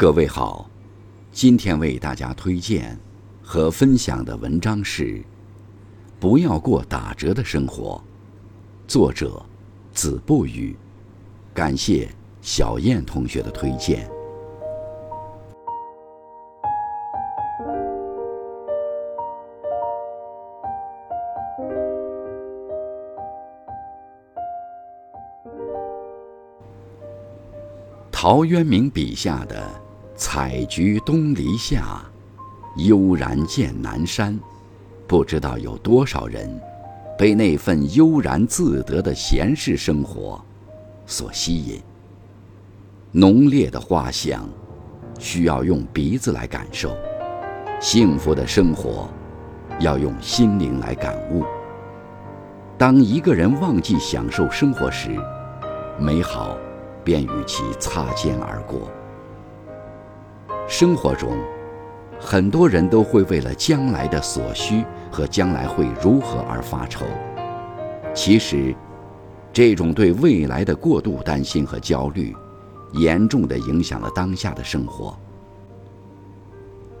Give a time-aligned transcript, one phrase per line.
[0.00, 0.64] 各位好，
[1.30, 2.98] 今天为大家推荐
[3.42, 5.04] 和分享的文章是
[6.18, 8.02] 《不要过打折的生活》，
[8.90, 9.44] 作者
[9.92, 10.74] 子不语，
[11.52, 12.08] 感谢
[12.40, 14.10] 小燕同学的推荐。
[28.10, 29.62] 陶渊明笔下的
[30.20, 32.02] “采菊东篱下，
[32.76, 34.38] 悠然见南山”，
[35.08, 36.60] 不知道有多少人
[37.16, 40.38] 被那份悠然自得的闲适生活
[41.06, 41.80] 所吸引。
[43.12, 44.46] 浓烈的花香，
[45.18, 46.90] 需要用鼻子来感受；
[47.80, 49.08] 幸福的生活，
[49.78, 51.46] 要用心灵来感悟。
[52.76, 55.16] 当一个人忘记享受生活时，
[55.98, 56.58] 美好。
[57.02, 58.90] 便与其擦肩而过。
[60.70, 61.36] 生活中，
[62.20, 67.04] 很多人都会为了将来的所需和将来会如何而发愁。
[68.14, 68.72] 其实，
[69.52, 72.32] 这种对未来的过度担心和焦虑，
[72.92, 75.18] 严重的影响了当下的生活。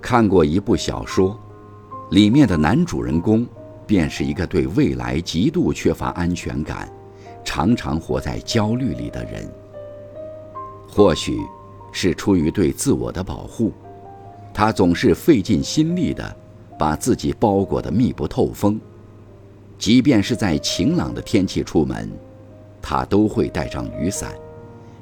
[0.00, 1.38] 看过一部小说，
[2.10, 3.46] 里面的男主人公
[3.86, 6.92] 便是一个对未来极度缺乏安全感，
[7.44, 9.48] 常常活在焦虑里的人。
[10.88, 11.38] 或许，
[11.92, 13.70] 是出于对自我的保护，
[14.52, 16.36] 他总是费尽心力地
[16.78, 18.80] 把自己包裹得密不透风。
[19.78, 22.10] 即便是在晴朗的天气出门，
[22.80, 24.32] 他都会带上雨伞，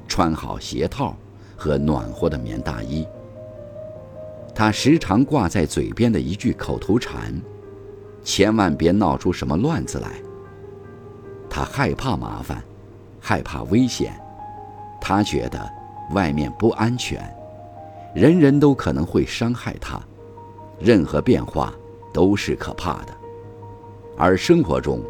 [0.07, 1.15] 穿好鞋套
[1.55, 3.07] 和暖和的棉大衣。
[4.53, 7.33] 他时常挂在嘴边的一句口头禅
[8.21, 10.09] ：“千万别闹出什么乱子来。”
[11.49, 12.63] 他害怕麻烦，
[13.19, 14.13] 害怕危险，
[14.99, 15.80] 他觉得。
[16.13, 17.19] 外面不安全，
[18.13, 19.99] 人人都可能会伤害他，
[20.79, 21.73] 任何变化
[22.13, 23.13] 都是可怕的。
[24.17, 25.01] 而生活中，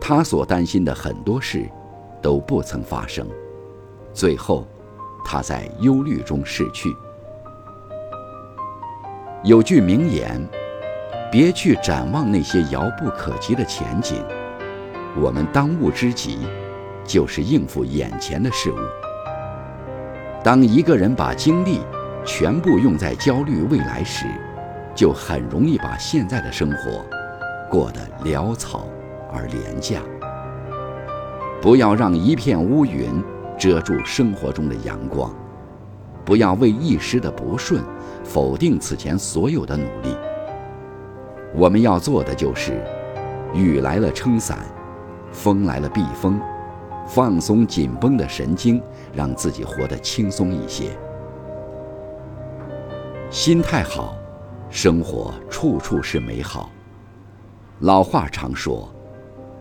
[0.00, 1.68] 他所担心的很多事
[2.22, 3.26] 都不曾发生，
[4.12, 4.66] 最后
[5.24, 6.94] 他在忧虑中逝去。
[9.42, 10.44] 有句名言
[11.30, 14.22] ：“别去展望那些遥不可及的前景，
[15.20, 16.38] 我们当务之急
[17.04, 18.76] 就是应付眼前的事物。”
[20.46, 21.80] 当一个人把精力
[22.24, 24.26] 全部用在焦虑未来时，
[24.94, 27.04] 就很容易把现在的生活
[27.68, 28.86] 过得潦草
[29.32, 30.00] 而廉价。
[31.60, 33.20] 不要让一片乌云
[33.58, 35.34] 遮住生活中的阳光，
[36.24, 37.82] 不要为一时的不顺
[38.22, 40.16] 否定此前所有的努力。
[41.56, 42.80] 我们要做的就是：
[43.52, 44.58] 雨来了撑伞，
[45.32, 46.40] 风来了避风。
[47.08, 48.82] 放松紧绷的神经，
[49.16, 50.90] 让自己活得轻松一些。
[53.30, 54.14] 心态好，
[54.70, 56.70] 生活处处是美好。
[57.80, 58.88] 老话常说：“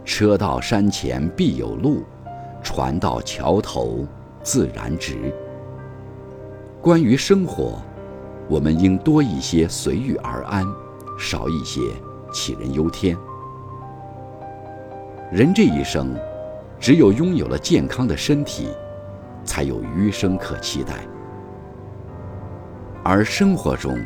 [0.06, 2.04] 车到山前必有路，
[2.62, 4.06] 船到桥头
[4.44, 5.34] 自然直。”
[6.80, 7.82] 关于生活，
[8.48, 10.64] 我们应多一些随遇而安，
[11.18, 11.80] 少一些
[12.32, 13.18] 杞人忧天。
[15.32, 16.14] 人这一生。
[16.78, 18.68] 只有拥有了健康的身体，
[19.46, 21.06] 才有余生可期待。
[23.04, 23.98] 而生活中，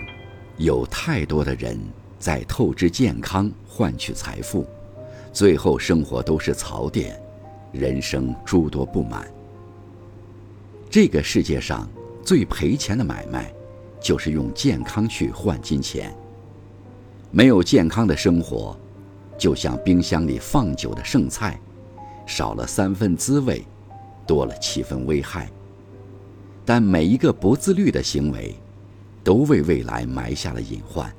[0.58, 1.80] 有太多的人
[2.20, 4.68] 在透支健康换取财富，
[5.32, 7.18] 最后生活都是槽点，
[7.72, 9.26] 人生诸多不满。
[10.90, 11.88] 这个世界上
[12.24, 13.54] 最赔钱的买卖，
[14.02, 16.14] 就是用健康去换金钱。
[17.32, 18.78] 没有健康的生活，
[19.38, 21.60] 就像冰箱里放久的剩菜。
[22.26, 23.66] 少了三分滋味，
[24.30, 25.50] 多了七分危害。
[26.64, 28.56] 但每一个不自律的行为，
[29.24, 31.12] 都为未来埋下了隐患。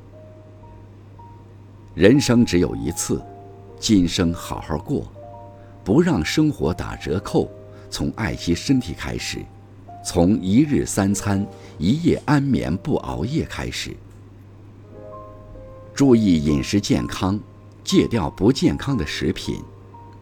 [1.93, 3.21] 人生只有一次，
[3.81, 5.11] 今生好好过，
[5.83, 7.51] 不让生活打折扣。
[7.91, 9.45] 从爱惜身体开始，
[10.07, 11.45] 从一日三餐、
[11.79, 13.97] 一夜安眠不熬夜开始，
[15.93, 17.41] 注意饮食健康，
[17.83, 19.61] 戒掉不健康的食品。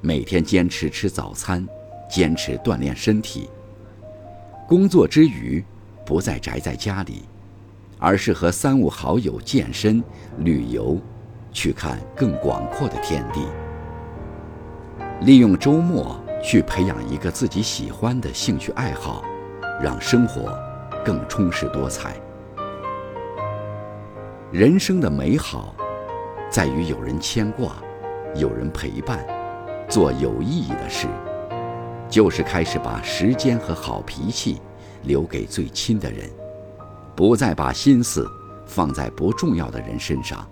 [0.01, 1.69] 每天坚持吃早餐，
[2.09, 3.49] 坚持锻炼身体。
[4.67, 5.65] 工作之余，
[6.05, 7.23] 不再宅在家里，
[7.99, 10.03] 而是和三五好友健身、
[10.39, 10.99] 旅游，
[11.53, 13.47] 去看更广阔的天地。
[15.23, 19.25] 利用周末去培养一个自己喜欢的兴趣爱好，
[19.83, 20.57] 让生活
[21.05, 22.15] 更充实多彩。
[24.51, 25.75] 人生的美好，
[26.51, 27.77] 在于有人牵挂，
[28.35, 29.27] 有人陪伴。
[29.89, 31.07] 做有意义的事，
[32.09, 34.61] 就是开始把时间和好脾气
[35.03, 36.29] 留给最亲的人，
[37.15, 38.27] 不再把心思
[38.67, 40.47] 放在不重要的人身上，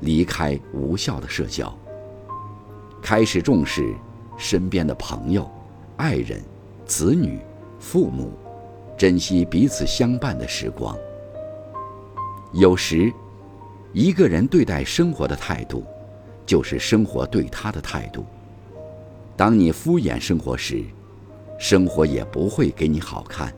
[0.00, 1.72] 离开无效的社交，
[3.00, 3.94] 开始重视
[4.36, 5.48] 身边的朋友、
[5.96, 6.42] 爱人、
[6.86, 7.38] 子女、
[7.78, 8.32] 父母，
[8.96, 10.96] 珍惜彼此相伴的时光。
[12.52, 13.12] 有时，
[13.92, 15.84] 一个人对待生活的态度，
[16.44, 18.26] 就是生活对他的态度。
[19.40, 20.84] 当你敷衍生活时，
[21.58, 23.50] 生活也不会给你好看。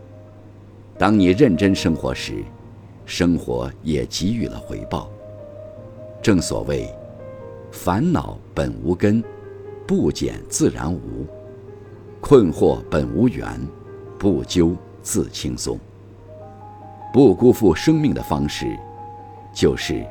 [0.97, 2.45] 当你认真生活时，
[3.05, 5.11] 生活也给予了回报。
[6.23, 6.89] 正所谓，
[7.73, 9.25] 烦恼本无根，
[9.85, 11.27] 不减自然无；
[12.21, 13.61] 困惑本无缘，
[14.21, 15.77] 不究自轻松。
[17.13, 18.79] 不辜负生命的方式，
[19.53, 20.07] 就是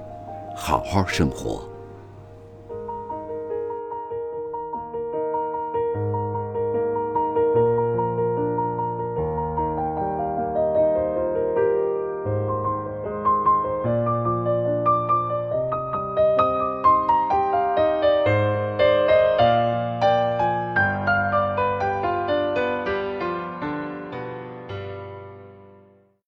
[0.54, 1.66] 好好生活。